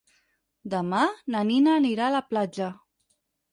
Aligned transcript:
Demà 0.73 1.01
na 1.35 1.43
Nina 1.51 1.77
anirà 1.83 2.09
a 2.09 2.17
la 2.19 2.25
platja. 2.33 2.73